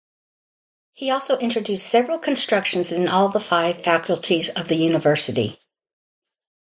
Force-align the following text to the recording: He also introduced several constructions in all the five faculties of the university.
He 0.93 1.11
also 1.11 1.37
introduced 1.37 1.85
several 1.85 2.17
constructions 2.17 2.91
in 2.91 3.07
all 3.07 3.29
the 3.29 3.39
five 3.39 3.83
faculties 3.83 4.49
of 4.49 4.67
the 4.67 4.73
university. 4.75 5.59